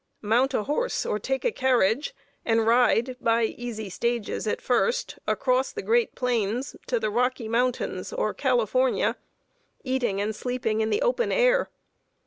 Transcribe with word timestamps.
Mount 0.23 0.55
a 0.55 0.63
horse 0.63 1.05
or 1.05 1.19
take 1.19 1.45
a 1.45 1.51
carriage, 1.51 2.15
and 2.43 2.65
ride, 2.65 3.17
by 3.21 3.43
easy 3.43 3.87
stages 3.87 4.47
at 4.47 4.59
first, 4.59 5.19
across 5.27 5.71
the 5.71 5.83
great 5.83 6.15
plains 6.15 6.75
to 6.87 6.99
the 6.99 7.11
Rocky 7.11 7.47
Mountains 7.47 8.11
or 8.11 8.33
California, 8.33 9.15
eating 9.83 10.19
and 10.19 10.35
sleeping 10.35 10.81
in 10.81 10.89
the 10.89 11.03
open 11.03 11.31
air. 11.31 11.69